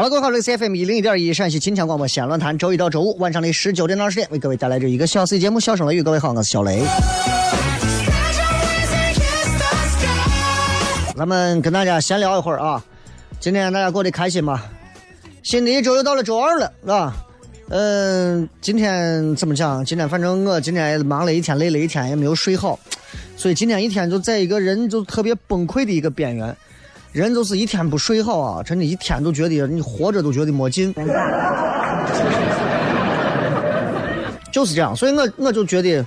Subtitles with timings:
[0.00, 6.00] 好了，各位好，这里是 FM 一零一点一陕西秦腔广播西安论坛，周一到周五晚上的十九点到二十点，为各位带来这一个小时的节目《笑声雷雨》。
[6.02, 6.82] 各位好，我是小雷。
[11.14, 12.82] 咱们跟大家闲聊一会儿啊，
[13.40, 14.62] 今天大家过得开心吗？
[15.42, 17.14] 新的一周又到了周二了，是吧？
[17.68, 19.84] 嗯，今天怎么讲？
[19.84, 22.80] 今天反正我今天也忙了一天，累了一天，也没有睡好，
[23.36, 26.56] 所以今天一天就在一个人就特别崩溃的一个边缘。
[27.12, 30.94] 人就是一天不睡好啊，真的，一天都觉得你活着都觉得没劲，
[34.52, 34.94] 就是这样。
[34.94, 36.06] 所以我我就觉得，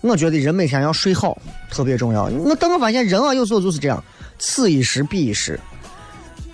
[0.00, 1.40] 我觉得人每天要睡好
[1.70, 2.24] 特别重要。
[2.24, 4.02] 我但我发现人啊，有时候就是这样，
[4.38, 5.58] 此一时彼一时。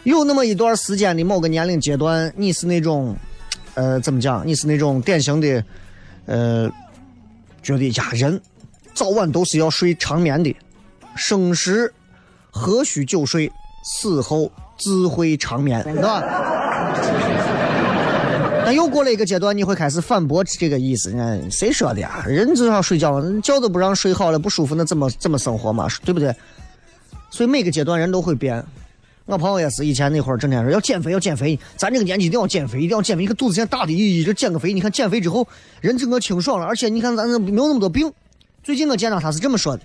[0.05, 3.17] 有那么一段时间的某个年龄阶段，你是那种，
[3.75, 4.47] 呃，怎么讲？
[4.47, 5.65] 你是那种典型的，
[6.27, 6.71] 呃，
[7.63, 8.39] 觉得呀，人
[8.95, 10.55] 早晚都是要睡长眠的，
[11.17, 11.91] 生时。
[12.51, 13.51] 何须久睡，
[13.83, 16.23] 死后自会长眠，对吧？
[18.65, 21.11] 但又过了一个阶段，你会开始反驳这个意思。
[21.11, 22.23] 你看，谁说的呀？
[22.27, 25.89] 人就要睡觉，觉都不让睡好了，不舒服，那怎么怎么生活嘛？
[26.05, 26.35] 对不对？
[27.31, 28.63] 所以每个阶段人都会变。
[29.25, 31.59] 我朋友也是，以前那会儿整天说要减肥，要减肥。
[31.77, 33.23] 咱这个年纪一定要减肥，一定要减肥。
[33.23, 34.73] 你看肚子现在大的，一直减个肥。
[34.73, 35.47] 你看减肥之后，
[35.81, 38.13] 人整个清爽了，而且你看咱没有那么多病。
[38.63, 39.83] 最近我见到他是这么说的：“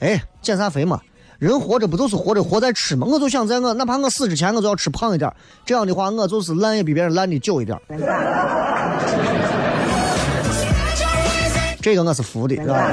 [0.00, 1.00] 哎，减啥肥嘛？”
[1.38, 3.06] 人活着不就是活着活在吃吗？
[3.06, 5.30] 我就想在我哪怕我死之前，我就要吃胖一点。
[5.66, 7.78] 这样的话，我就是烂也比别人烂的久一点。
[11.82, 12.90] 这个我是服的，是吧？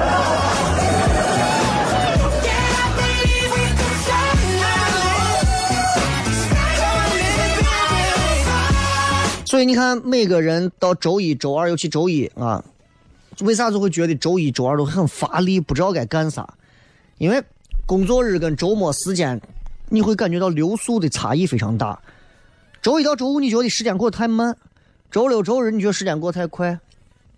[9.46, 12.62] 所以你看，每个人到周一、周二，尤其周一啊，
[13.40, 16.46] 为啥就会觉得周一、周二都很乏力，不知道该干啥？
[17.16, 17.42] 因为。
[17.86, 19.40] 工作日跟周末时间，
[19.88, 21.98] 你会感觉到流速的差异非常大。
[22.80, 24.56] 周一到周五你觉得时间过得太慢，
[25.10, 26.78] 周六周日你觉得时间过得太快，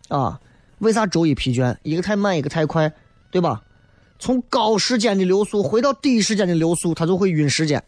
[0.09, 0.39] 啊？
[0.79, 1.75] 为啥周一疲倦？
[1.83, 2.93] 一个太慢，一个太快，
[3.31, 3.63] 对吧？
[4.19, 7.83] 从高时间的流速回到低时间的流速，它就会晕时间，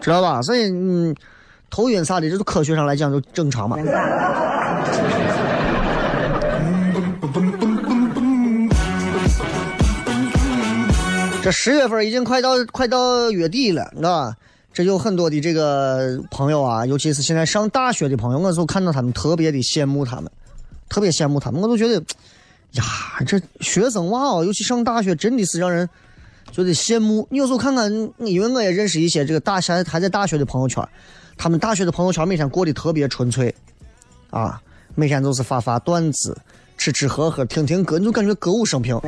[0.00, 0.40] 知道吧？
[0.42, 1.14] 所以，嗯，
[1.68, 3.76] 头晕啥的，这都科学上来讲就正常嘛。
[11.42, 14.36] 这十月份已经快到快到月底了，啊，
[14.74, 20.30] 这有很多的这个朋友啊，尤其是现在上大学的朋友，我就看到他们特别的羡慕他们，
[20.90, 21.94] 特别羡慕他们，我都觉得，
[22.72, 22.84] 呀，
[23.26, 25.88] 这学生娃哦，尤其上大学，真的是让人
[26.52, 27.26] 觉得羡慕。
[27.30, 30.86] 你有时候看看，因为我也认识一些这个大学还在大学的朋友圈，
[31.38, 33.54] 他们大学的朋友圈每天过得特别纯粹，
[34.28, 34.60] 啊，
[34.94, 36.36] 每天都是发发段子，
[36.76, 39.00] 吃吃喝喝，听听歌，你就感觉歌舞升平。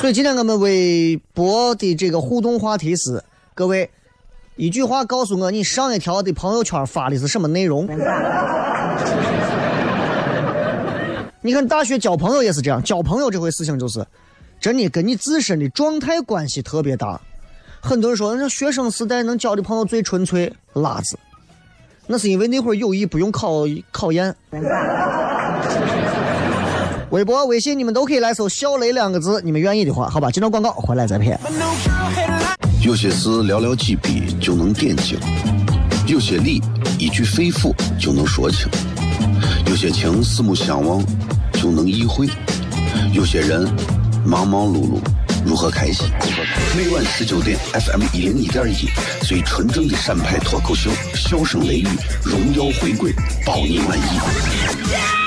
[0.00, 3.22] 所以今天我们微博的这个互动话题是：
[3.52, 3.90] 各位
[4.54, 7.84] 一句话告诉我，你上一条的朋友圈发的是什么内容？
[11.42, 14.06] 你看大学交朋友也是这样，交朋友这回事情就是
[14.60, 17.20] 真的跟你自身的状态关系特别大。
[17.80, 21.18] 很多人说，那学生时代能交的朋友最纯粹，拉子，
[22.06, 24.34] 那是因为那会儿友谊不用考考验。
[27.10, 30.30] 微博、微信，你们都可以来搜“小雷”两个字，你们愿意的话，好吧。
[30.30, 31.40] 接着广告，回来再骗。
[32.82, 35.18] 有些事寥寥几笔就能点睛，
[36.06, 36.62] 有些理
[36.98, 38.68] 一句肺腑就能说清，
[39.66, 41.02] 有些情四目相望
[41.54, 42.28] 就能意会，
[43.14, 43.66] 有些人
[44.22, 44.98] 忙忙碌碌
[45.46, 46.06] 如何开心？
[46.76, 48.90] 每晚十九点，FM 一零一点一，
[49.24, 51.88] 最纯正的陕派脱口秀，笑声雷雨，
[52.22, 53.14] 荣耀回归，
[53.46, 55.17] 包你满意。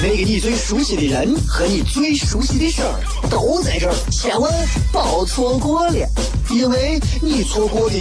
[0.00, 4.50] 那个你最熟悉的人和你最熟悉的事儿都在这儿，千万
[4.92, 6.08] 别错过了，
[6.50, 7.96] 因为你错过的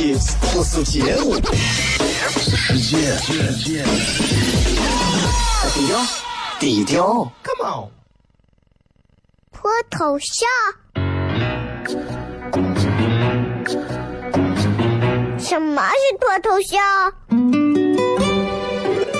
[0.53, 1.35] 不是节目，
[2.39, 3.15] 是世界。
[5.73, 6.05] 低调，
[6.59, 7.89] 低调，Come on，
[9.51, 10.47] 脱头像？
[15.39, 17.13] 什么是脱头像？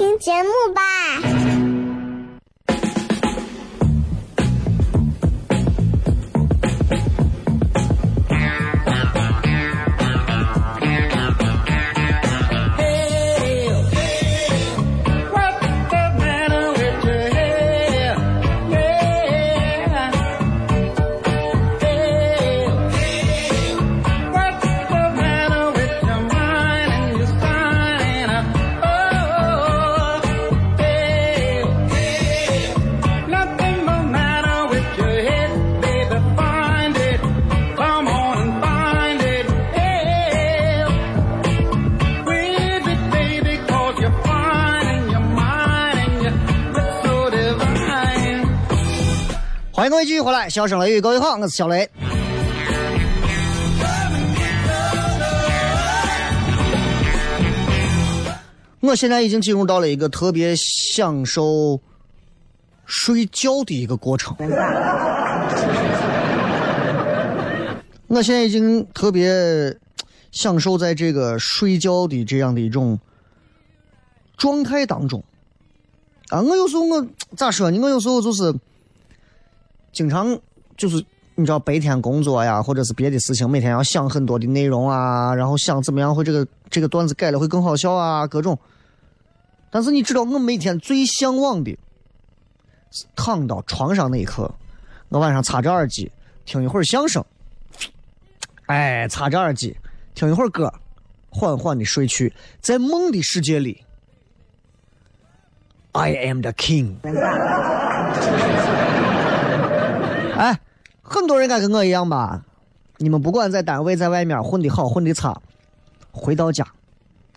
[0.00, 1.39] 听节目吧。
[50.22, 51.88] 回来，笑声雷雨，各位好，我是小雷。
[58.80, 61.80] 我现在已经进入到了一个特别享受
[62.84, 64.36] 睡觉的一个过程。
[68.08, 69.74] 我现在已经特别
[70.32, 72.98] 享受在这个睡觉的这样的一种
[74.36, 75.24] 状态当中。
[76.28, 77.06] 啊，我有时候我
[77.36, 77.78] 咋说呢？
[77.80, 78.54] 我有时候就是。
[79.92, 80.38] 经常
[80.76, 81.04] 就是
[81.34, 88.58] 你知道白天工作呀，或者是别的事情，每天要想很多的内容啊，然后想怎么样会这个这个段子改了会更好笑啊，各种。
[89.70, 91.78] 但是你知道我每天最向往的，
[93.14, 94.52] 躺到床上那一刻，
[95.08, 96.10] 我晚上插着耳机
[96.44, 97.24] 听一会儿相声，
[98.66, 99.76] 哎，插着耳机
[100.14, 100.72] 听一会儿歌，
[101.30, 103.82] 缓缓的睡去，在梦的世界里
[105.92, 106.96] ，I am the king。
[110.40, 110.58] 哎，
[111.02, 112.42] 很多人该跟我一样吧？
[112.96, 115.38] 你们不管在单位、在外面混的好、混的差，
[116.10, 116.66] 回到家，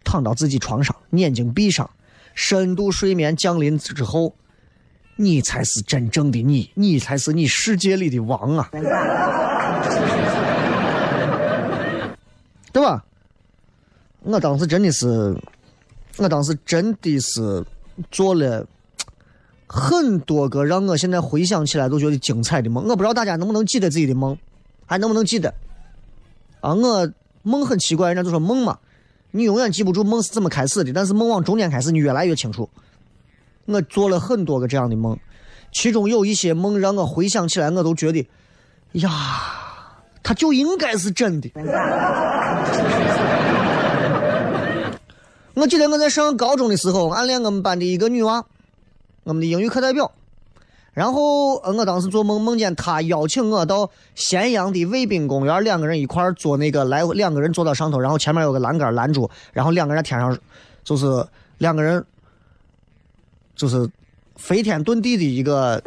[0.05, 1.89] 躺到自己床上，眼睛闭上，
[2.33, 4.33] 深度睡眠降临之后，
[5.17, 8.69] 你才是真正的你，你才是你世界里的王啊！
[12.71, 13.03] 对吧？
[14.21, 15.37] 我当时真的是，
[16.19, 17.65] 我当时真的是
[18.09, 18.65] 做了。
[19.75, 24.37] 很多个让我现在回想起来都觉得精彩的梦，我不知道大家能不能记得自己的梦，
[24.85, 25.51] 还能不能记得？
[26.61, 28.77] 啊，我梦很奇怪，人家就说梦嘛，
[29.31, 32.69] 你永远记不住梦是怎么开始的，但是梦往中间开始，你越来越清楚。
[33.65, 35.17] 我做了很多个这样的梦，
[35.71, 38.29] 其中有一些梦让我回想起来，我都觉得，
[38.91, 39.09] 呀，
[40.21, 41.49] 它就应该是真的。
[45.55, 48.45] 我记得我在上高中的时候，暗恋我们班的一个女娃。
[49.23, 50.11] 我们的英语课代表，
[50.91, 60.37] 然后我当时做梦梦见他邀请我到咸阳的卫兵公园，两个人一块儿坐那个来，两个人坐到上头，然后前面有个栏杆拦住，然后两个人天上
[60.83, 61.25] 就是
[61.57, 62.03] 两个人
[63.55, 63.89] 就是
[64.35, 65.81] 飞天遁地的一个，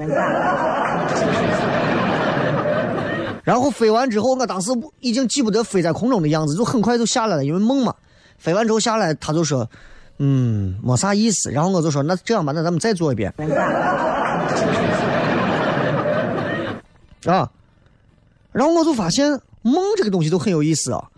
[3.44, 7.94] 然后飞完之后，我当时已经记不得飞在空中的样子，就很快就下来了，因为梦嘛。
[8.38, 9.68] 飞完之后下来，他就说。
[10.18, 11.50] 嗯，没啥意思。
[11.50, 13.32] 然后我就说，那这样吧，那咱们再做一遍。
[17.26, 17.50] 啊，
[18.52, 21.10] 然后我就发现梦这个东西都很有意思啊。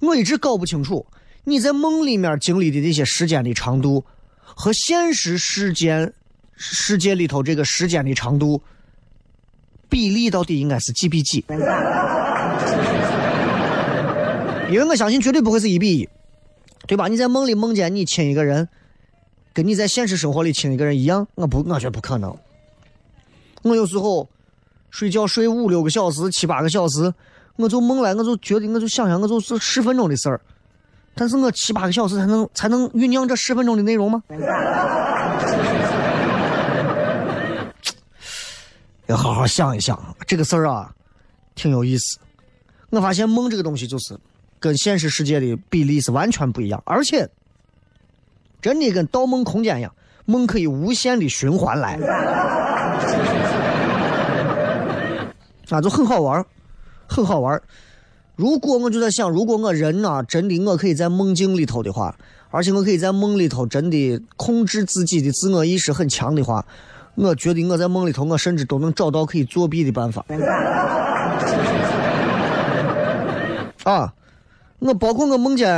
[0.00, 1.06] 我一直搞不清楚
[1.44, 4.04] 你在梦里面经历的这些时间的长度
[4.42, 6.12] 和现实时间
[6.56, 8.62] 世界里头这个时间的长度
[9.88, 11.44] 比例到底应该是几比几？
[14.70, 16.08] 因为我相信绝对不会是一比一。
[16.92, 17.08] 对吧？
[17.08, 18.68] 你在梦里梦见你亲一个人，
[19.54, 21.26] 跟你在现实生活里亲一个人一样？
[21.36, 22.36] 我不，我觉得不可能。
[23.62, 24.28] 我有时候
[24.90, 27.10] 睡觉睡五六个小时、七八个小时，
[27.56, 30.38] 我就梦来，我就觉得，我就想想，我就是十分钟的事儿。
[31.14, 34.22] 但是我七八个小时才能才能酝酿这十分钟的内容吗？
[39.06, 40.94] 要好好想一想这个事儿啊，
[41.54, 42.18] 挺有意思。
[42.90, 44.14] 我发现梦这个东西就是
[44.62, 47.28] 跟现实世界的比例是完全不一样，而且
[48.62, 49.92] 真的跟盗梦空间一样，
[50.24, 51.98] 梦可以无限的循环来，
[55.68, 56.46] 啊，就很好玩
[57.08, 57.60] 很好玩
[58.36, 62.16] 如果我就在想，如果我人呐，真的我可以在梦境里头的话，
[62.50, 66.64] 而且我可以在梦里头真的控制自己的自我意识很强的话。
[67.14, 70.24] 我觉得我在梦里头，我甚至都能找到可以作弊的办法。
[73.84, 74.14] 啊，
[74.82, 75.72] 我包括我梦见，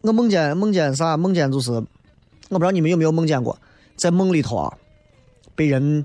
[0.00, 1.16] 我梦见梦见啥？
[1.16, 1.84] 梦见就是，我
[2.50, 3.56] 不知道你们有没有梦见过，
[3.94, 4.74] 在梦里头啊，
[5.54, 6.04] 被人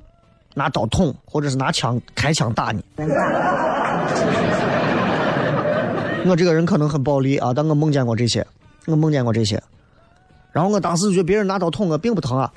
[0.53, 2.83] 拿刀捅，或者是拿枪开枪打你。
[6.29, 8.45] 我这个人可能很暴力啊，但我梦见过这些，
[8.85, 9.59] 我梦见过这些。
[10.51, 12.51] 然后我当时就觉得别人拿刀捅我并不疼啊。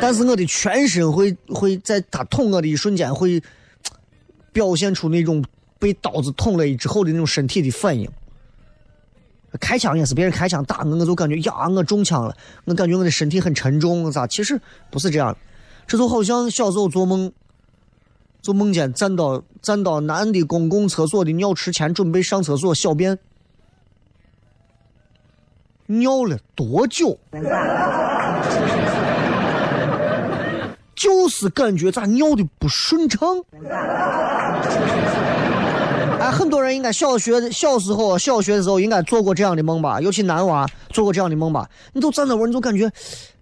[0.00, 3.42] 但是我的全身会会在他捅我的一瞬间会
[4.52, 5.44] 表现出那种
[5.84, 8.10] 被刀子捅了之后的那种身体的反应。
[9.60, 14.26] 开枪也是别人开枪打我，我就感觉呀，我中枪了，我感觉我的身体很沉重，我咋？
[14.26, 14.58] 其实
[14.90, 15.36] 不是这样，
[15.86, 17.30] 这就好像小时候做梦，
[18.40, 23.18] 就梦见站到站到男的公共厕所的尿池前准备上厕所小便，
[25.86, 27.18] 尿了多久？
[30.96, 33.20] 就是感觉咋尿的不顺畅。
[36.24, 40.00] 哎，很多人应该小学小时候、小学的时候应该做过这样的梦吧？
[40.00, 41.68] 尤其男娃做过这样的梦吧？
[41.92, 42.90] 你都站那会儿，你就感觉，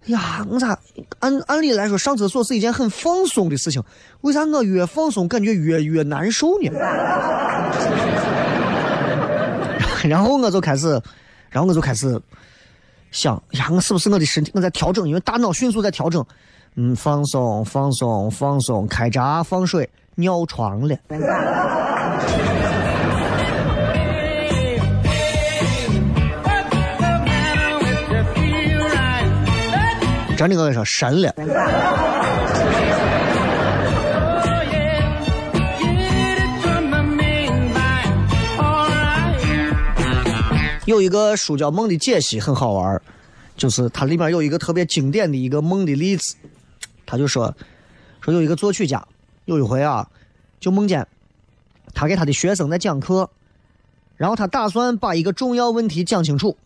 [0.07, 0.77] 呀，我咋
[1.19, 3.81] 按按理来说上厕所是一件很放松的事情，
[4.19, 6.69] 为啥我越放松感觉越越难受呢？
[10.03, 11.01] 然后我就开始，
[11.49, 12.21] 然后我就开始
[13.11, 15.07] 想，呀，我是不是我的身体我在调整？
[15.07, 16.21] 因为大脑迅速在调整。
[16.75, 20.95] 嗯，放松，放松，放松，开闸放水，尿床了。
[30.35, 31.33] 真的，我跟你说，神了。
[40.85, 43.01] 有一个书叫《梦的解析》，很好玩
[43.55, 46.35] 就是它里面有一个特别经典的一个梦的例子。
[47.05, 47.55] 他就说，
[48.19, 49.01] 说有一个作曲家，
[49.45, 50.09] 有一回啊，
[50.59, 51.07] 就梦见
[51.93, 53.29] 他给他的学生在讲课，
[54.15, 56.57] 然后他打算把一个重要问题讲清楚。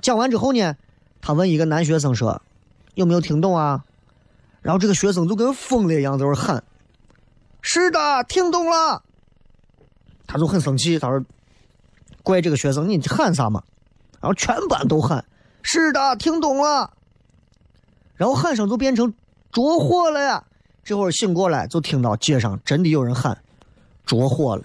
[0.00, 0.76] 讲完之后呢，
[1.20, 2.42] 他问一个男学生说
[2.94, 3.84] ：“有没有听懂啊？”
[4.62, 6.62] 然后这个学生就跟疯了一样在那喊
[7.62, 9.02] ：“是的，听懂了。”
[10.26, 11.24] 他就很生气，他说
[12.22, 13.62] ：“怪这个学生，你喊啥嘛？”
[14.20, 15.24] 然后全班都喊
[15.62, 16.92] ：“是的，听懂了。”
[18.16, 19.14] 然后喊声就变成。
[19.52, 20.44] 着火了呀！
[20.86, 23.36] 这会儿醒过来，就听到街上真的有人喊
[24.06, 24.62] ：“着火了！”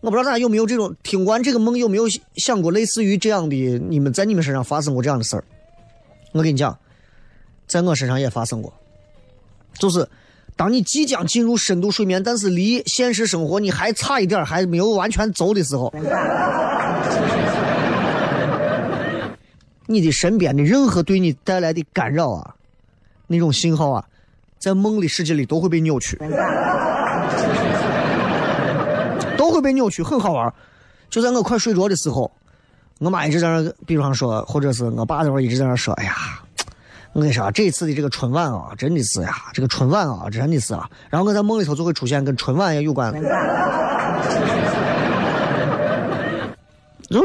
[0.00, 2.04] 我不知道大家有没有这种听完这个梦，有没有
[2.36, 3.56] 想过类似于这样的？
[3.88, 5.42] 你们在你们身上发生过这样的事儿？
[6.30, 6.78] 我跟你讲，
[7.66, 8.72] 在我身上也发生过。
[9.80, 10.08] 就是
[10.54, 15.92] 当你即将进入深度睡眠，但是离现实生活你还差一点，还没有完全走的时候，
[19.86, 22.54] 你的身边的任何对你带来的干扰啊！
[23.26, 24.08] 那种信号啊，
[24.58, 26.18] 在梦里世界里都会被扭曲，
[29.36, 30.52] 都会被扭曲，很好玩。
[31.08, 32.30] 就在我快睡着的时候，
[32.98, 36.14] 我妈一直在那，比方说，或者是我爸那会儿一直在那说：“哎呀，
[37.12, 43.20] 我跟你说，这次的这个春晚啊，真的是呀，这个春晚啊，真的是啊。”然后我在梦里头就会出现跟春晚也有关的，
[47.08, 47.20] 就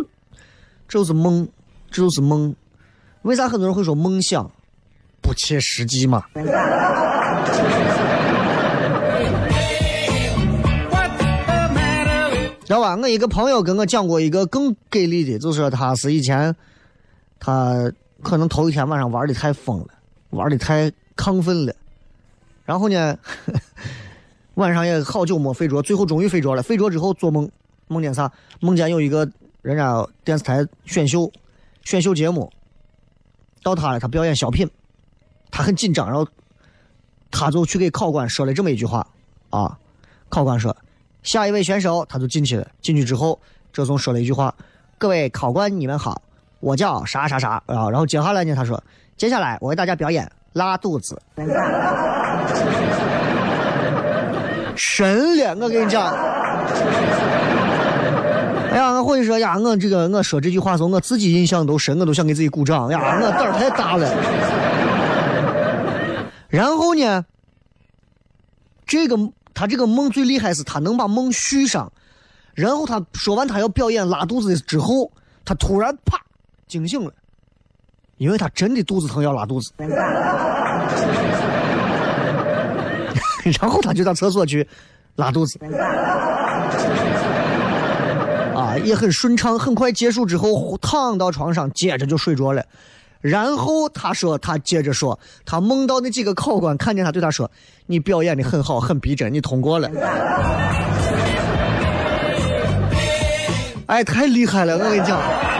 [0.87, 1.47] 这就是梦，
[1.89, 2.53] 这就是梦。
[3.23, 4.49] 为啥很多人会说梦想？
[5.23, 6.23] 不切实际嘛？
[12.65, 12.95] 知道吧？
[12.95, 16.55] 我一个朋友跟我讲过一个更给力的，就是说他是以前
[17.39, 19.87] 他可能头一天晚上玩的太疯了，
[20.29, 21.75] 玩的太亢奋了，
[22.63, 23.17] 然后呢，
[24.55, 26.63] 晚上也好久没睡着，最后终于睡着了。
[26.63, 27.49] 睡着之后做梦，
[27.89, 28.31] 梦见啥？
[28.61, 29.29] 梦见有一个
[29.61, 31.29] 人家电视台选秀
[31.83, 32.49] 选秀节目，
[33.61, 34.69] 到他了，他表演小品。
[35.53, 36.25] 他很紧张，然后
[37.31, 39.07] 他就去给考官说了这么一句话
[39.49, 39.77] 啊。
[40.29, 40.75] 考官说
[41.23, 42.67] ：“下一位选手。”他就进去了。
[42.81, 43.39] 进去之后，
[43.73, 44.53] 这总说了一句话
[44.97, 46.21] ：“各位考官，你们好，
[46.59, 47.89] 我叫啥啥啥啊。
[47.89, 48.81] 然后接下来呢，他说，
[49.17, 51.21] 接下来我为大家表演拉肚子。
[54.75, 56.11] 神了，我跟你讲。
[58.71, 64.07] 哎呀，我回去说呀，我这个我说这句话时候，我自己印象都深，我都想给自己鼓掌呀，我胆儿太大了。
[66.51, 67.25] 然后呢，
[68.85, 69.17] 这个
[69.53, 71.91] 他这个梦最厉害是他能把梦续上。
[72.53, 75.09] 然后他说完他要表演拉肚子之后，
[75.45, 76.21] 他突然啪
[76.67, 77.13] 惊醒了，
[78.17, 79.71] 因为他真的肚子疼要拉肚子。
[83.59, 84.67] 然后他就到厕所去
[85.15, 85.57] 拉肚子，
[88.53, 92.63] 啊，也很顺畅，很快结束之后躺到床上，接着就睡着了。
[93.21, 97.49] 然后他说，他接着说，他梦到那几个考官看见他，对他说
[97.85, 99.89] ：“你表演的很好，很逼真，你通过了。”
[103.85, 105.50] 哎，太厉害了，我跟你讲。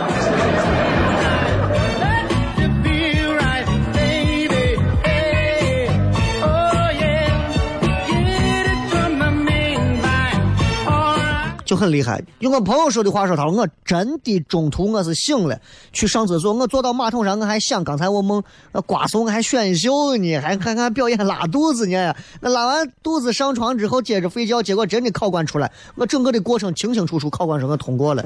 [11.72, 12.22] 就很厉害。
[12.40, 15.58] 用我朋友说的话说，他说我真的中途我是醒了，
[15.90, 18.42] 去上厕所，我坐到马桶上，我还想刚才我梦
[18.84, 22.14] 瓜怂还选秀呢，还看看表演拉肚子呢。
[22.42, 28.22] 那拉完肚子上床之后接着睡觉，结果真的考官出来，我整个的过程清清楚楚，考官说我通过了。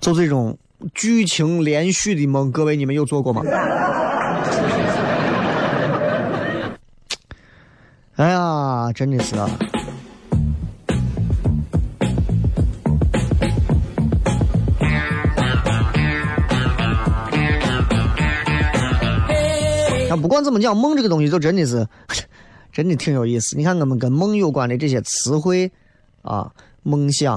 [0.00, 0.56] 就这种
[0.94, 3.42] 剧情连续的梦，各位你们有做过吗？
[8.18, 9.48] 哎呀，真的是啊！
[20.10, 21.86] 但不管怎么讲，梦这个东西就真的是，
[22.72, 23.56] 真的挺有意思。
[23.56, 25.70] 你看，我们跟梦有关的这些词汇
[26.22, 26.50] 啊，
[26.82, 27.36] 梦想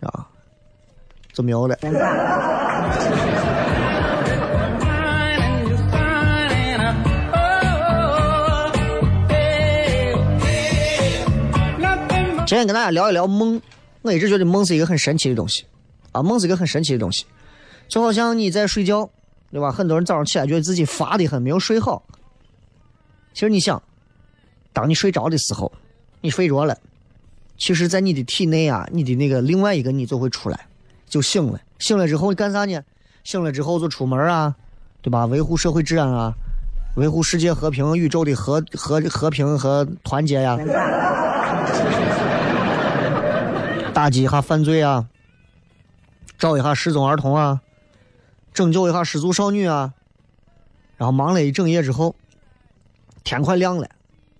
[0.00, 0.26] 啊，
[1.32, 1.78] 就没有了。
[12.48, 13.60] 今天跟大家聊一聊梦，
[14.00, 15.66] 我一直觉得梦是一个很神奇的东西，
[16.12, 17.26] 啊，梦是一个很神奇的东西，
[17.88, 19.10] 就好像你在睡觉，
[19.52, 19.70] 对吧？
[19.70, 22.02] 很多人早上起来觉得自己乏的很，没有睡好。
[23.34, 23.82] 其实你想，
[24.72, 25.70] 当你睡着的时候，
[26.22, 26.74] 你睡着了，
[27.58, 30.58] 其实，在你的体内啊，你的那个另外一个你就会出来，
[31.06, 31.60] 就醒了。
[31.78, 32.80] 醒了之后干啥呢？
[33.24, 34.56] 醒了之后就出门啊，
[35.02, 35.26] 对吧？
[35.26, 36.32] 维护社会治安啊，
[36.96, 40.58] 维护世界和平、宇宙的和和和平和团结呀。
[43.98, 45.08] 打击一下犯罪啊，
[46.38, 47.60] 找一下失踪儿童啊，
[48.54, 49.92] 拯救一下失足少女啊，
[50.96, 52.14] 然后忙了一整夜之后，
[53.24, 53.88] 天快亮了，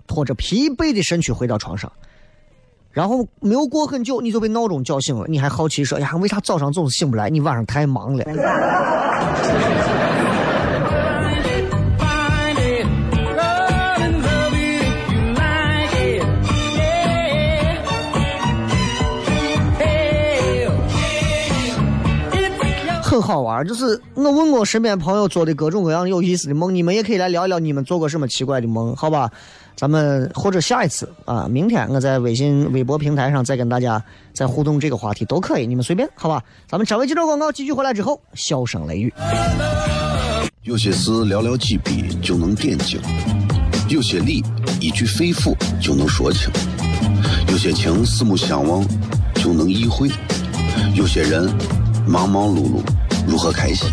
[0.06, 1.90] 拖着疲惫的身躯回到床上，
[2.92, 5.26] 然后没有过很久，你就被闹钟叫醒了。
[5.26, 7.28] 你还好奇说：“呀，为啥早上总是醒不来？
[7.28, 8.24] 你晚上太忙了。”
[23.28, 29.30] 好玩，就是我问过身边朋友做的各种各样有意思的梦，你们也可以来聊一聊你们做过什么奇怪的梦，好吧？
[29.76, 36.42] 咱们或者下一次啊，明天我在微信、微博平台上再跟大家再互动这个话题都可以，你们随便，好吧？
[36.66, 39.12] 咱们稍微接着广告，继续回来之后，笑声雷雨。
[40.62, 42.98] 有些事寥寥几笔就能点睛，
[43.90, 44.42] 有些理
[44.80, 46.50] 一句肺腑就能说清，
[47.50, 48.82] 有些情四目相望
[49.34, 50.08] 就能意会，
[50.94, 51.46] 有些人
[52.06, 52.82] 忙忙碌碌。
[53.28, 53.92] 如何开心？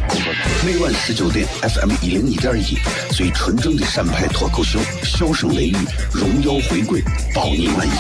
[0.65, 2.78] 每晚十九点，FM 一零一点一，
[3.12, 5.76] 最纯正的陕派脱口秀，笑声雷雨，
[6.13, 7.91] 荣耀回归，保你满意。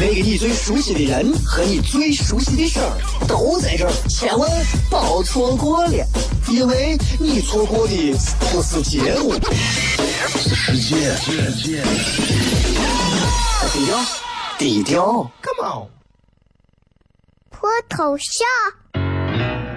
[0.00, 2.90] 那个你最熟悉的人和你最熟悉的事儿
[3.28, 4.50] 都在这儿，千万
[4.90, 6.04] 别错过了，
[6.48, 8.12] 因为你错过的
[8.50, 9.32] 不是节目，
[10.36, 11.14] 是世界。
[13.72, 14.04] 低调，
[14.58, 15.88] 低调，Come on，
[17.52, 19.03] 脱头像。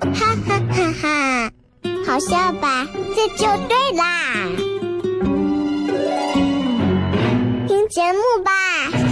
[0.00, 1.50] 哈哈哈哈！
[2.06, 2.86] 好笑吧？
[3.14, 4.02] 这就对啦。
[7.66, 9.07] 听节目吧。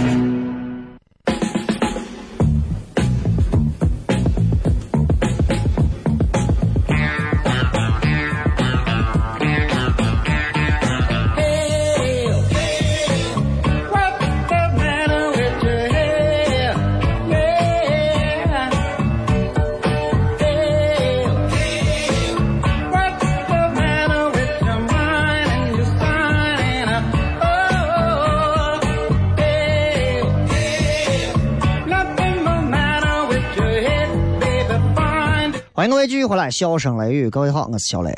[35.77, 38.11] 欢迎各位继续回来，笑声雷雨，各位好，我是小雷。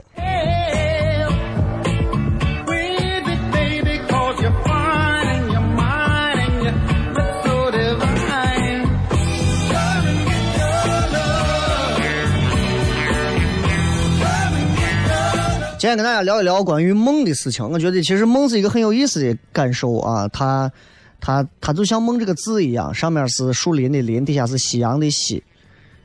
[15.77, 17.69] 今天跟大家聊一聊关于梦的事情。
[17.69, 20.71] 我觉得其实梦是一个很有意思的感受啊，它
[21.19, 25.43] 它它就像梦这个字一样，上面是树林的林，底下是夕阳的夕。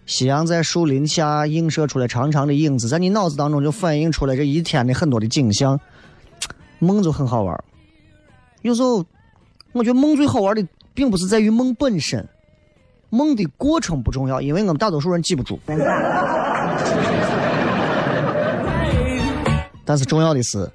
[0.06, 5.80] 夕阳在树林下映射出来长长的影子，在你脑子当中就反映出来这一天的很多的景象。
[6.78, 7.64] 梦就很好玩
[8.60, 9.02] 有时候
[9.72, 12.28] 我觉得梦最好玩的，并不是在于梦本身，
[13.08, 15.58] 梦的过程不重要，因为我们大多数人记不住。
[19.86, 20.70] 但是重要的是，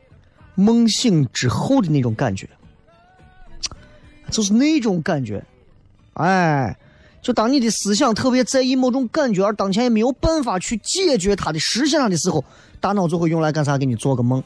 [0.55, 2.49] 梦醒之后的那种感觉，
[4.31, 5.43] 就是那种感觉，
[6.13, 6.75] 哎。
[7.21, 12.43] 就当你的思想特别在意某种感觉，而当前也没有办法去解决它的、实现它的时候，
[12.79, 13.77] 大脑就会用来干啥？
[13.77, 14.41] 给你做个梦，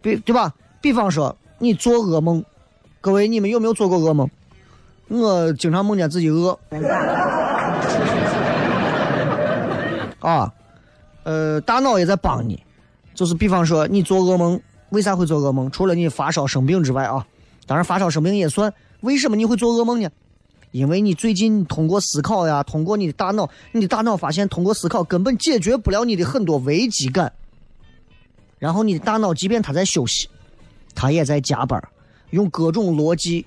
[0.00, 0.52] 比对吧？
[0.80, 2.42] 比方说你做噩梦，
[3.02, 4.30] 各位你们有没有做过噩梦？
[5.08, 6.58] 我经常梦见自己饿。
[10.20, 10.50] 啊，
[11.24, 12.60] 呃，大脑也在帮你，
[13.14, 15.70] 就是比方说你做噩梦，为啥会做噩梦？
[15.70, 17.26] 除了你发烧生病之外啊，
[17.66, 18.72] 当然发烧生病也算。
[19.00, 20.08] 为什么你会做噩梦呢？
[20.72, 27.32] 因为你最近通过思考呀，通过你的大脑，你的大脑发现通过思考根本解决不了你的很多危机感。
[28.58, 30.28] 然后你的大脑即便他在休息，
[30.94, 31.82] 他也在加班，
[32.30, 33.46] 用各种逻辑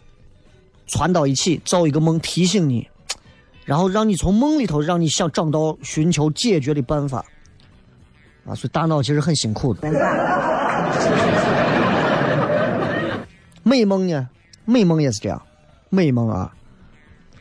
[0.88, 2.88] 串到一起造一个梦提醒你，
[3.66, 7.24] 然后让你从梦里头让你想找到寻求解决的办法。
[8.46, 9.88] 啊，所以大脑其实很辛苦的。
[13.62, 14.28] 美梦呢？
[14.70, 15.42] 美梦也是这样，
[15.90, 16.54] 美梦啊，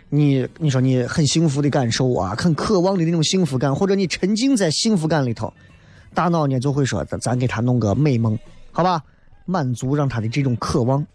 [0.09, 5.53] 你你说你很幸福的感受啊，很渴望的那种幸福感，或者你沉浸在幸福感里头，
[6.15, 8.39] 大脑呢就会说咱咱给他弄个美梦，
[8.73, 9.03] 好吧，
[9.45, 11.07] 满足让他的这种渴望，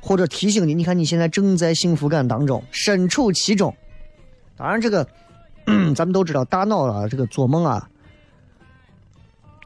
[0.00, 3.76] 或者提醒你，你看你现在正在幸福感当中，身处其中。
[4.56, 5.06] 当然这个，
[5.94, 7.86] 咱们都知道，大脑啊，这个做梦啊，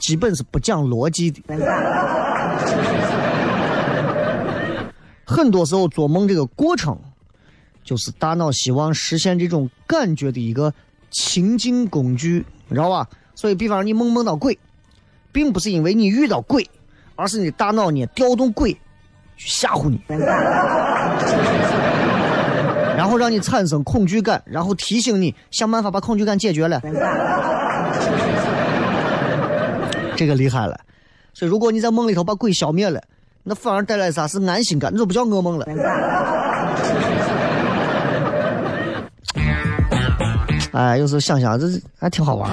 [0.01, 1.41] 基本是不讲逻辑的。
[5.33, 6.99] 很多时候做梦这个过程，
[7.83, 10.73] 就是大脑希望实现这种感觉的一个
[11.11, 13.09] 情境工具，你知道吧？
[13.35, 14.59] 所以，比方你梦梦到鬼，
[15.33, 16.69] 并不是因为你遇到鬼，
[17.17, 18.77] 而是你大脑呢调动鬼
[19.39, 19.99] 去吓唬你，
[22.95, 26.79] 然后让你产生恐惧感，然后提醒你想办法把恐惧感解决了。
[30.15, 30.79] 这个厉害了。
[31.33, 33.03] 所以，如果你在梦里头把鬼消灭了。
[33.45, 34.93] 那反而带来啥是安心感？
[34.93, 35.67] 那就不叫噩梦了。
[40.73, 41.67] 哎，有时候想想，这
[41.99, 42.49] 还挺好玩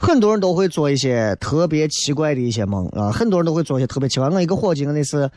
[0.00, 4.28] 很多人都会做一些特别奇怪的一些梦啊，很多人都会做一些特别奇怪。
[4.28, 5.30] 我一个伙计，我那次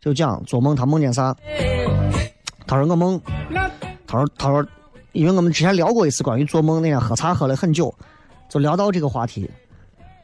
[0.00, 1.36] 就讲做梦，他梦见啥？
[2.70, 3.20] 他说我梦，
[4.06, 4.64] 他说他说，
[5.10, 7.92] 因为我们之前聊过一次关于做梦，那天喝茶喝了很久，
[8.48, 9.50] 就聊到这个话题，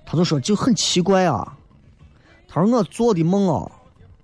[0.04, 1.54] 他就说就很奇怪啊。
[2.46, 3.68] 他说我做的梦啊，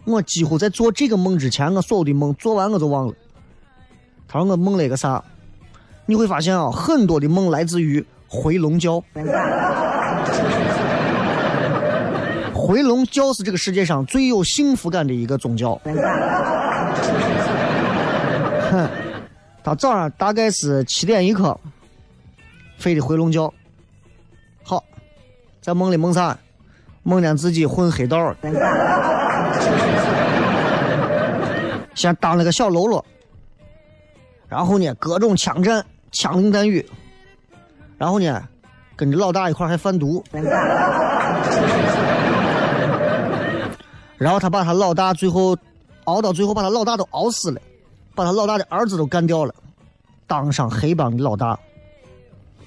[0.05, 3.15] 我几乎在做这个梦之前，我所有的梦做完我就忘了。
[4.29, 5.25] 他说我梦了一个啥？
[6.07, 9.03] 你会发现啊，很多的梦来自于回笼觉。
[12.55, 15.81] 回笼觉是这个世界上最有幸福感的一个宗教。
[18.73, 18.89] 哼，
[19.63, 21.59] 他早上大概是七点一刻，
[22.79, 23.53] 睡的回笼觉。
[24.65, 24.83] 好，
[25.61, 26.37] 在梦里梦啥？
[27.05, 28.35] 梦见自己混黑道，
[31.95, 33.05] 先当了个小喽啰，
[34.49, 36.89] 然后呢，各种枪战，枪林弹雨，
[37.99, 38.49] 然后呢，
[38.95, 40.25] 跟着老大一块还贩毒，
[44.17, 45.57] 然后他把他老大最后
[46.05, 47.61] 熬到最后把他老大都熬死了，
[48.15, 49.55] 把他老大的儿子都干掉了，
[50.27, 51.59] 当上黑帮的老大。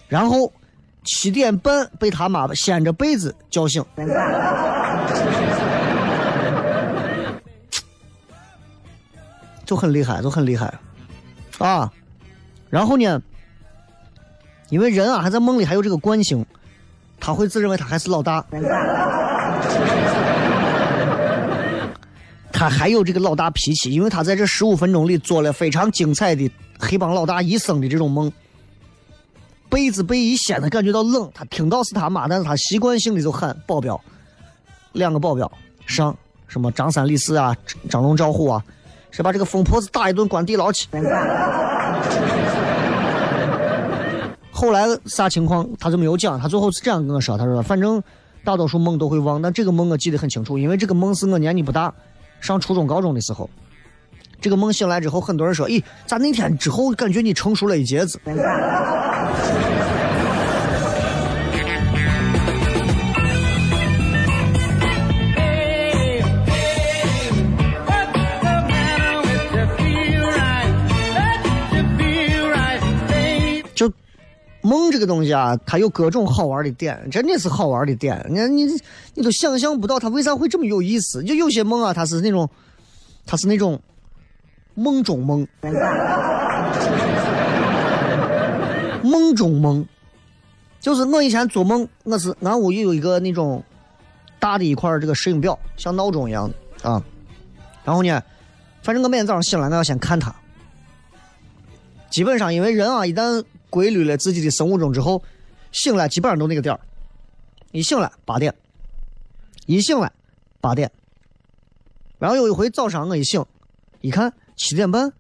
[0.07, 0.51] 然后
[1.03, 3.83] 七点半被他妈掀着被子叫醒，
[9.65, 10.73] 就很厉害，就很厉害
[11.57, 11.91] 啊！
[12.69, 13.21] 然后呢，
[14.69, 16.45] 因为人啊还在梦里还有这个惯性，
[17.19, 18.45] 他会自认为他还是老大。
[22.57, 28.31] 他还有这个老大脾气，因为他在这十五分钟里做了非常精彩的黑帮老大一生的这种梦。
[29.69, 33.99] 被子被一掀，他感觉到冷，他听到是他妈，但是他习惯性的就喊保镖，
[34.93, 35.51] 两个保镖
[35.85, 36.15] 上，
[36.47, 37.53] 什么张三李四啊，
[37.89, 38.63] 张龙赵虎啊，
[39.11, 40.87] 是把这个疯婆子打一顿，关地牢去。
[44.49, 48.01] 后来啥情况他就没有讲，他最后是这样跟我说，他说反正
[48.45, 51.93] 大多数梦都会忘，但这个梦我记得很清楚，因为这个梦是我年纪不大。
[52.45, 53.49] 上初中、高中的时候，
[54.39, 58.19] 这个梦醒来之后，很多人说：“咦，咋那天之后感觉你成熟了一截子？”
[74.65, 78.25] 梦这个东西啊，它有各种好玩的点，真的是好玩的点。
[78.29, 78.81] 你你
[79.13, 81.23] 你都想象不到它为啥会这么有意思。
[81.23, 82.49] 就有些梦啊，它是那种，
[83.27, 83.79] 它是那种
[84.73, 85.47] 梦中梦，
[89.03, 89.85] 梦中梦。
[90.79, 93.63] 就是我以前做梦，我是俺屋有一个那种
[94.39, 97.03] 大的一块这个石英表，像闹钟一样的啊。
[97.83, 98.19] 然后呢，
[98.81, 100.33] 反正我每天早上醒来，我要先看它。
[102.09, 103.43] 基本上，因为人啊，一旦
[103.75, 105.21] 规律了自己的生物钟之后，
[105.73, 106.79] 醒来基本上都那个点儿。
[107.73, 108.55] 一醒来八点，
[109.65, 110.09] 一醒来
[110.61, 110.89] 八点。
[112.17, 113.43] 然后有一回早上我一醒，
[113.99, 115.11] 一看七点半，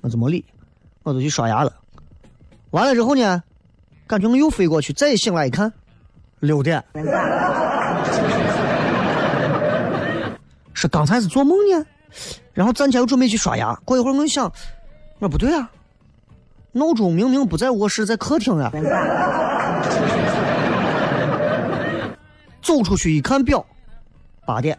[0.00, 0.44] 我就没理，
[1.04, 1.72] 我就去刷牙了。
[2.72, 3.40] 完了之后呢，
[4.08, 5.72] 感觉我又飞过去，再一醒来一看，
[6.40, 6.82] 六点。
[10.74, 11.86] 是刚才是做梦呢？
[12.52, 14.46] 然后站起来又准备去刷牙，过一会儿我想，
[15.20, 15.70] 我说不对啊。
[16.72, 18.70] 闹钟明明不在卧室，在客厅呀！
[22.62, 23.64] 走出去一看表，
[24.46, 24.78] 八点。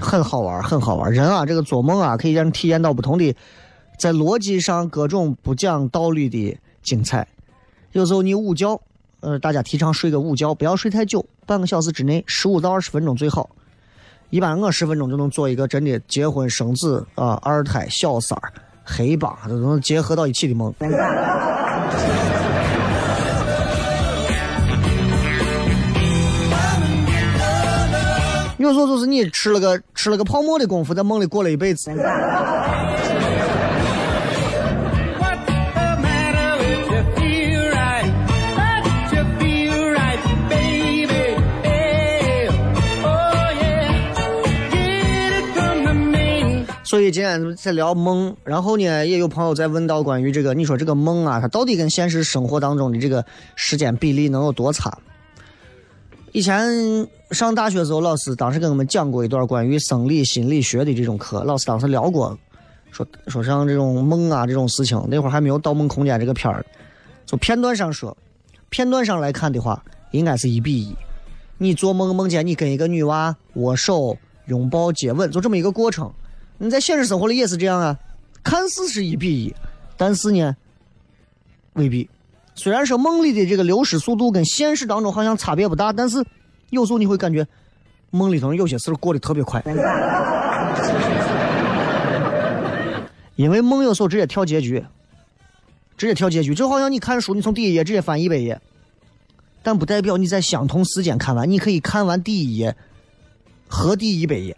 [0.00, 1.12] 很好玩，很好玩。
[1.12, 3.32] 人啊，这个做梦啊，可以让人体验到不同的，
[3.96, 7.28] 在逻辑上各种不讲道理的精彩。
[7.92, 8.80] 有时候你午觉，
[9.20, 13.50] 呃，大家提倡睡个午觉，不要睡太久，半个小时之内，十五到二十分钟最好。
[14.30, 18.52] 一般我十分钟就能做一个真的结婚生子啊，二胎小三儿、
[18.84, 20.72] 黑帮都能结合到一起的梦。
[28.58, 31.90] 有时候就是你吃了个吃了个泡沫的功夫，在梦里过了一辈子。
[46.90, 53.24] 所以今天在聊梦，然后呢，也有朋友在问到关于这个，你说这个梦啊，它到底跟现实生活当中的这个
[53.54, 54.98] 时间比例能有多差？
[56.32, 56.66] 以前
[57.30, 62.36] 上大学的时候，老师当时跟我们讲过一段关于生理心理学的这种课，老师当时聊过，
[62.90, 66.66] 说说像这种梦啊这种事情，那会儿还没有《盗梦空间》这个片儿，
[67.24, 68.16] 从片段上说，
[68.68, 70.92] 片段上来看的话，应该是一比一。
[71.56, 76.12] 你做梦梦见你跟一个女娃握手、拥抱、接吻，就这么一个过程。
[76.62, 77.98] 你在现实生活里也是这样啊，
[78.44, 79.54] 看似是一比一，
[79.96, 80.54] 但是呢，
[81.72, 82.06] 未必。
[82.54, 86.22] 虽然说梦里的这个流失速度跟现实当中好像差别不大，但是
[86.68, 87.46] 有时候你会感觉
[88.10, 89.64] 梦里头有些事过得特别快，
[93.36, 94.84] 因为梦有时候直接跳结局，
[95.96, 98.60] 直接跳结局，就好像你看书，你从第一页直接翻一百页，
[99.62, 102.76] 但不代表你在相同时间看完，你可以看完第一页
[103.66, 104.54] 和第一百页。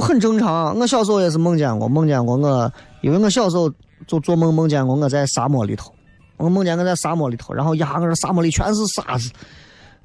[0.00, 0.78] 很正常。
[0.78, 3.70] 我小时候也是梦见过，梦见过我，因为我小时候
[4.06, 5.92] 就做梦梦见过我在沙漠里头，
[6.36, 9.30] 我梦见我在沙漠里头，然后呀，我这沙漠里全是沙子，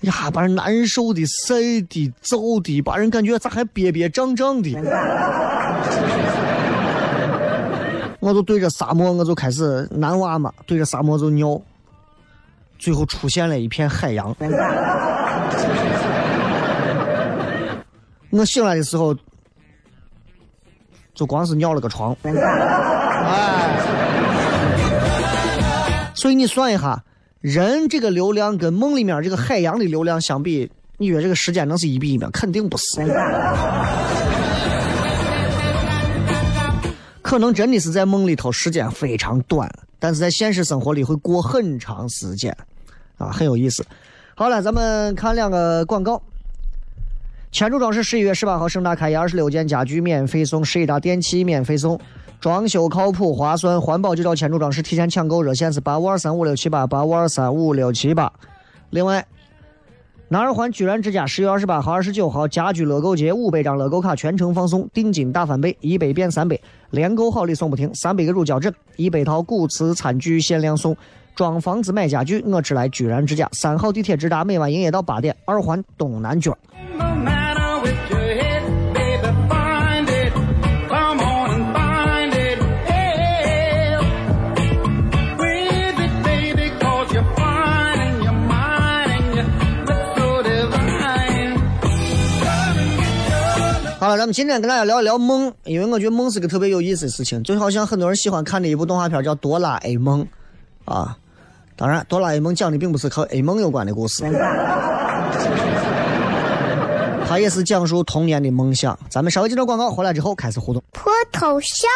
[0.02, 1.56] 呀，把人难受的、晒
[1.90, 4.76] 的、燥的，把人感觉咋还憋憋胀胀的。
[8.20, 11.62] 我就对着沙漠，我就开始男娃嘛，对着沙漠就尿，
[12.80, 14.36] 最后出现了一片海洋。
[18.32, 19.16] 我醒来的时候，
[21.16, 22.16] 就光是尿了个床。
[22.24, 23.80] 哎，
[26.14, 27.04] 所以你算一下，
[27.42, 32.30] 人这个流量跟梦里面这个海洋的流量相比，你觉得这个时间能是一比一吗？
[32.32, 33.02] 肯定不是。
[37.24, 42.56] 可能真的是在梦里头时间非常短，但是在现实生活里会过很长时间，
[43.18, 43.84] 啊，很有意思。
[44.36, 46.22] 好了，咱们看两个广告。
[47.56, 51.98] 千柱装饰十一月十八号盛大开业，二十六件家具免费送，十一大电器免费送，
[52.42, 54.82] 装修靠谱划算，环保就找千柱装饰。
[54.82, 58.30] 提前抢购热线是八五二三五六七八八五二三五六七八。
[58.90, 59.26] 另外，
[60.28, 70.94] 南二环居然之家十月二十八号、二十九号家居乐购节五百张乐购卡全程放送，定金大翻倍，一百变三百，连购好礼送不停，三百个乳胶枕，一百套古瓷餐具限量送。
[71.38, 73.48] 装房子买家具，我只来居然之家。
[73.54, 75.34] 三号地铁直达，每晚营业到八点。
[75.46, 76.58] 二环东南角。
[94.26, 100.28] 咱们今天跟大家聊一聊梦，因为我觉得梦是个特别有意思的事情，就好像很多人喜欢看的一部动画片叫《哆啦 A 梦》，
[100.92, 101.16] 啊。
[101.76, 104.24] 当然，哆啦 A 梦讲的并不是和 A 梦有关的故事，
[107.30, 108.98] 它也是讲述童年的梦想。
[109.12, 110.84] 咱们稍微接着广告，回来之后开始互动。
[110.92, 111.88] 脱头像？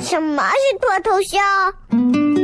[0.00, 2.43] 什么是脱头像？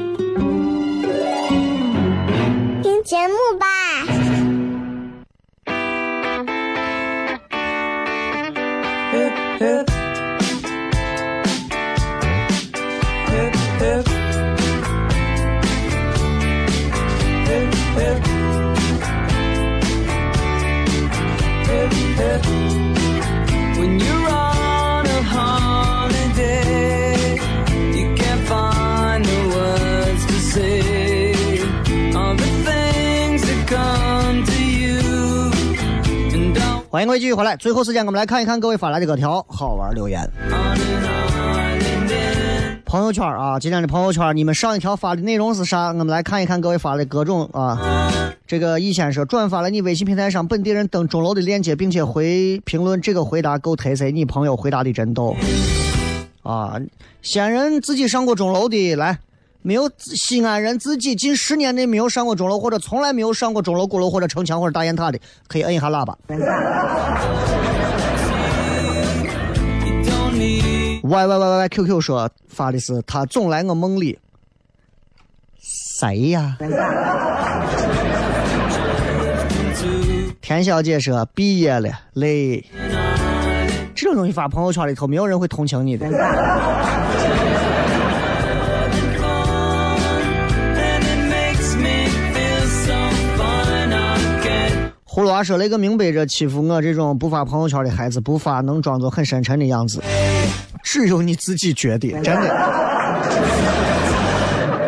[3.03, 4.20] 节目吧。
[37.01, 40.21] 欢迎各位继续回来，最后时间我们来看一看各位发来的各条好玩留言。
[42.85, 45.87] 朋友圈啊，今天的朋友圈，你们上一条发的内容是啥？
[45.87, 47.81] 我们来看一看各位发的各种啊。
[48.45, 55.35] 这个易先生转发了你微信平台上本地人登钟楼的链接，并且回评论这个回答够特色，你朋友回答的真逗
[56.43, 56.79] 啊！
[57.23, 59.17] 西安人自己上过钟楼的来，
[59.63, 66.17] 没有西安人自己近十年内没有上过钟楼，或者从来没有上过钟楼、鼓楼或者城墙或者大雁塔的，可以摁一下喇叭。
[71.03, 74.17] 喂喂喂喂喂 Q Q 说发的是他总来我梦里，
[75.59, 76.57] 谁呀？
[80.41, 82.65] 田小姐说毕业了累，
[83.93, 86.07] 这种东西发朋友圈里头，没有人会同情你的。
[95.41, 99.99] 娃说：“那个明摆着欺负我这种不发朋友圈的孩子，不发能装作很深沉的样子。”
[100.85, 102.47] 只有你自己觉得，真的。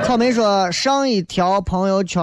[0.04, 2.22] 草莓说上一条朋友圈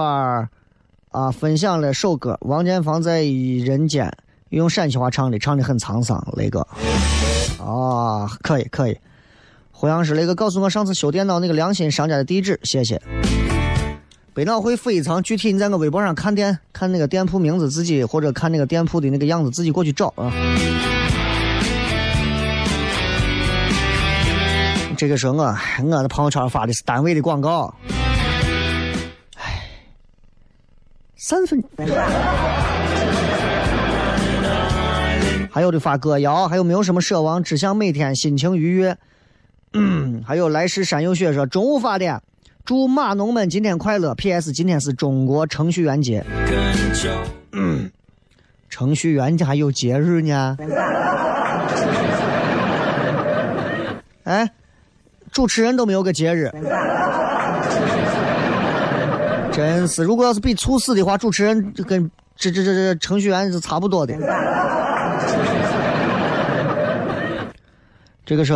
[1.09, 4.09] 啊，分享了首歌，王建房在人间
[4.49, 6.25] 用陕西话唱的，唱的很沧桑。
[6.37, 6.61] 那个
[7.59, 8.97] 啊，可以可以。
[9.71, 13.01] 胡杨是那个告诉我上次修电脑那个良心商家的地址，谢谢。
[14.33, 20.31] 百脑汇非常具体，你在我微博上看店，看那个店铺名字，自己或者看那个店铺的那个样子，自己过去找啊。
[24.95, 25.53] 这个是我
[25.83, 27.75] 我的朋友圈发的是单位的广告，
[29.35, 29.67] 唉，
[31.17, 31.61] 三分。
[35.51, 37.43] 还有的发歌谣，还有没有什么奢望？
[37.43, 38.97] 只想每天心情愉悦。
[39.73, 42.23] 嗯，还有来世山有雪说中午发的，
[42.65, 44.13] 祝码农们今天快乐。
[44.15, 44.51] P.S.
[44.51, 46.23] 今天是中国程序员节。
[47.51, 47.91] 嗯，
[48.69, 50.57] 程序员家有节日呢？
[54.23, 54.49] 哎。
[55.31, 56.51] 主持人都没有个节日，
[59.53, 60.03] 真是。
[60.03, 64.13] 如果要是比猝死的话，主持人就跟这这这这程序员是差不多的。
[68.25, 68.53] 这个是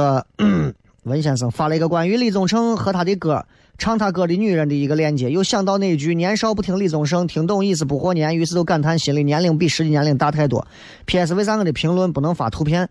[1.03, 3.45] 文先生发了一个关于李宗盛和他的歌
[3.77, 10.65] 唱他歌的女人的一个链接，又想到那句“年少不听李宗盛，听懂已是不惑年”，于是就感叹心里年龄比实际年龄大太多。
[11.05, 11.33] P.S.
[11.33, 12.87] 为啥我的评论不能发图片？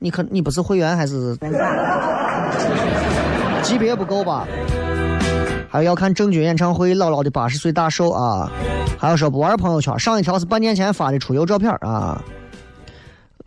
[0.00, 1.36] 你可你不是会员还是
[3.62, 4.46] 级别不够吧？
[5.70, 8.50] 还有要看郑钧演唱会，姥姥的八十岁大寿啊！
[8.98, 12.20] 还有说不玩朋友圈，上一条是半年前发的出游照片啊。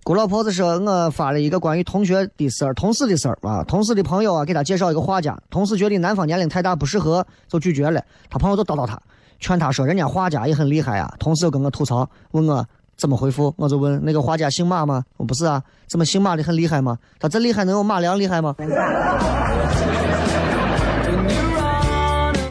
[0.07, 3.61] 姑老婆子说，我发了一个关于同学的事儿、同事的事儿啊。
[3.65, 8.01] 同事的朋友啊，给他介绍一个画家，同事觉得男方年龄太大不适合，就拒绝了。
[8.29, 8.97] 他朋友就叨叨他，
[9.41, 11.13] 劝他说人家画家也很厉害啊。
[11.19, 15.03] 同事又跟我吐槽，问我怎么回复，我就问那个画家姓马吗？
[15.17, 16.97] 我不是啊，怎么姓马的很厉害吗？
[17.19, 18.55] 他这厉害能有马良厉害吗？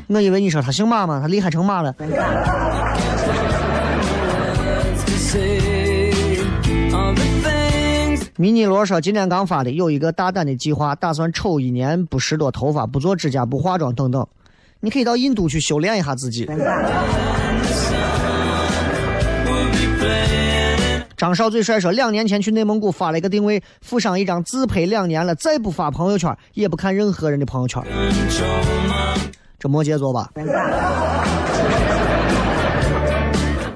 [0.08, 1.20] 我以为你说他姓马吗？
[1.22, 1.94] 他厉害成马了。
[8.38, 14.26] 迷你罗说：“今天刚发的，有一个大胆的计划，打算抽一年不拾掇头发，不做指甲，不化妆等等。
[14.80, 16.46] 你可以到印度去修炼一下自己。”
[21.16, 27.82] 张少最帅说：“两年前去内蒙古发了一个定位，附上一张自拍，两年了，再不发朋友圈，也不看任何人的朋友圈。”
[29.58, 30.30] 这摩羯座吧，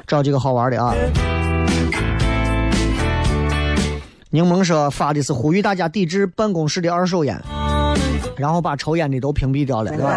[0.06, 0.94] 找几个好玩的啊。
[4.33, 7.43] 柠檬说发的是呼吁大家抵制办公室的二手烟，
[8.37, 10.14] 然后把抽烟的都屏蔽掉了，对吧？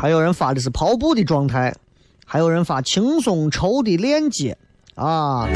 [0.00, 1.72] 还有人发的是跑步的状态，
[2.26, 4.58] 还有人发轻松抽的链接
[4.96, 5.48] 啊，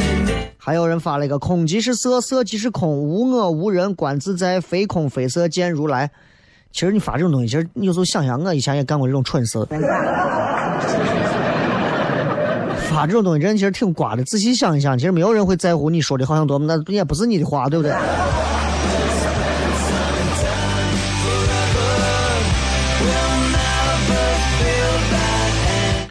[0.56, 6.12] 还有人发了一个空即是色，色即是空，无我无人，观自在，非空非色，见如来。
[6.72, 9.58] 其实你发这种东西，其实你有时候想想，我以前也干过这种蠢事。
[12.90, 14.24] 发这种东西，人其实挺瓜的。
[14.24, 17.92] 仔细想一想，其实没有人会在乎你说的好像多么，那也不是你的话，对不对？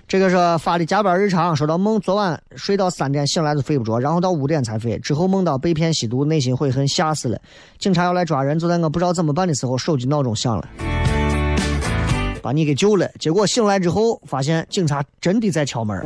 [0.08, 7.38] 这个是发的加班日常，说到梦，昨晚睡到三点醒来就睡不着，然后到五点才睡，之后梦到被骗吸毒，内心悔恨，吓死了。
[7.78, 10.66] 警察要来抓人，就在我不知道怎么办的时候，手机闹钟响了，
[12.42, 13.06] 把你给救了。
[13.20, 16.02] 结果醒来之后，发现警察真的在敲门。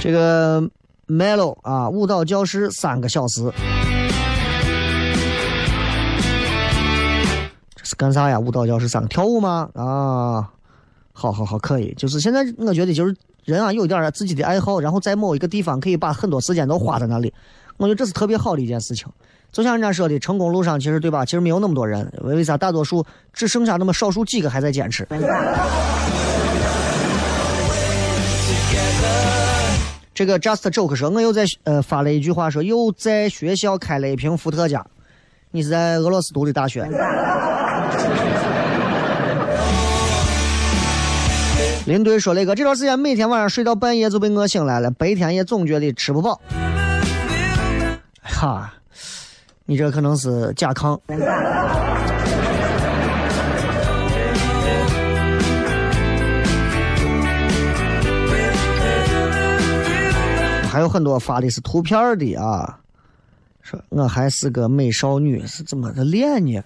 [0.00, 0.60] 这个
[1.06, 3.48] Melo 啊，舞蹈教室三个小时。
[7.88, 8.38] 是干啥呀？
[8.38, 9.66] 舞蹈教室上跳舞吗？
[9.72, 10.44] 啊，
[11.14, 11.94] 好好好，可以。
[11.96, 13.16] 就是现在，我觉得就是
[13.46, 17.32] 人啊，有一点自己的爱好，然后在某一个地方可以把很多时间都花在那里，
[17.78, 19.08] 我觉得这是特别好的一件事情。
[19.50, 21.24] 就像人家说的，成功路上其实对吧？
[21.24, 25.08] 其实没有那么多人，为啥大多数只剩下那么少数几个还在坚持？
[30.12, 34.84] 这个 Just Joke 说，我又在呃发了一句话说，又在学校开了一瓶伏特加。
[35.50, 36.86] 你是在俄罗斯读的大学？
[41.86, 46.38] 林队说：“那个这段时间每天晚上睡到半夜就被饿醒来了，白天也总觉得吃不饱。”
[48.20, 48.70] 哈，
[49.64, 50.98] 你这可能是甲亢。
[60.70, 62.78] 还有很多发的是图片的啊，
[63.62, 66.62] 说我还是个美少女，是怎么的练呢？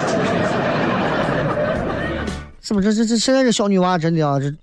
[2.60, 4.54] 怎么这这这现在这小女娃真的啊，这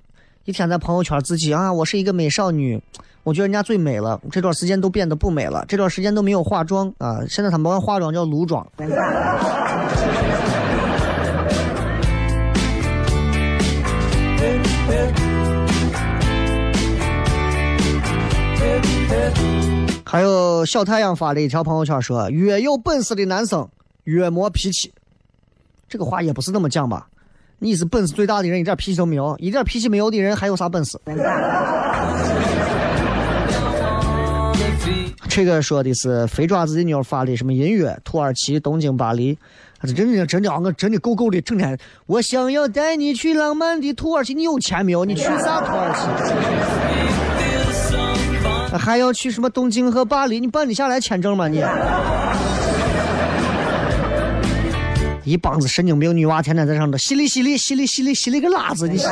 [0.46, 2.82] 一天在朋友圈自己啊，我是一个美少女，
[3.24, 4.22] 我觉得人家最美了。
[4.32, 7.20] 这段时间都变得不美了，这段时间都没有化妆啊。
[7.28, 8.66] 现在他们化妆叫撸妆。
[20.10, 23.68] 还有小太阳发了一条朋友圈说：“越有本事的男生
[24.06, 24.90] 越没脾气。”
[25.90, 27.08] 这个话也不是那么讲吧？
[27.60, 31.00] 你是本事最大的人，一点脾气都没有，一点脾气没有的人还有啥本事？
[35.28, 37.96] 这个说的是肥爪子的妞发的什么音乐？
[38.04, 39.38] 土耳其、东京、巴黎，
[39.82, 45.06] 这真的真的我真的够够的，整天我想要带你去浪漫的土耳其，你有钱没有？
[45.06, 45.94] 你去啥土耳
[48.70, 48.78] 其？
[48.78, 50.40] 还要去什么东京和巴黎？
[50.40, 51.64] 你办得下来签证吗你？
[55.28, 59.12] 一帮子神经病女娃天天在上头淅沥淅沥淅沥淅沥淅沥个辣子，你淅沥。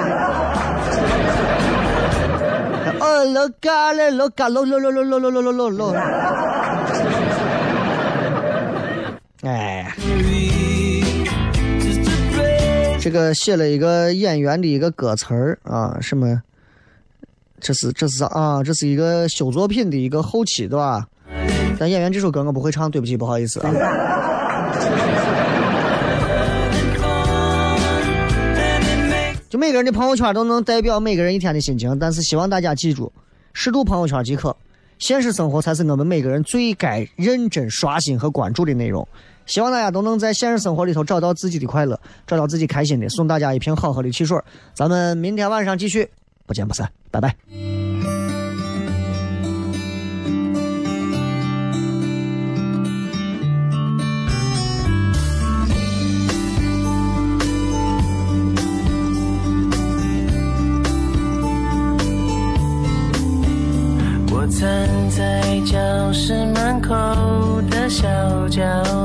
[3.02, 5.94] 哦，老嘎了，老嘎，老老老老老老老老老。
[9.44, 9.94] 哎，
[13.02, 16.42] 这个写了一个演员的一个歌词儿啊，什么？
[17.60, 21.06] 这是这是啊，这是一个修作品的一个后期，对吧？
[21.78, 23.70] 但演员这首歌我不会唱，对不起，不好意思啊。
[29.58, 33.12] 每个人的朋友圈都能代表每个人一天的心情，但是希望大家记住，
[33.54, 34.56] 适度朋友圈即可，
[35.00, 39.08] 现实生活才是我们每个人最该认真刷新和关注的内容。
[39.46, 43.08] 希望大家都能在现实生活里头找到自己的快乐，找到自己开心的。
[43.10, 44.36] 送大家一瓶好喝的汽水，
[44.74, 46.10] 咱们明天晚上继续，
[46.48, 47.85] 不见不散，拜拜。
[68.56, 68.64] 角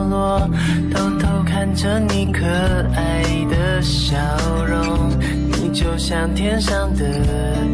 [0.08, 0.48] 落，
[0.94, 2.46] 偷偷看着你可
[2.94, 4.16] 爱的笑
[4.64, 5.10] 容。
[5.50, 7.04] 你就像天上的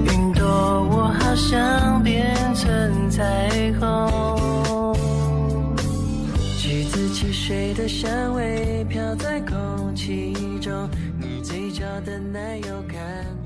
[0.06, 0.46] 云朵，
[0.90, 4.96] 我好想变成彩虹。
[6.58, 10.88] 橘子汽水的香味飘在空气中，
[11.20, 13.45] 你嘴角的奶油看得我好兴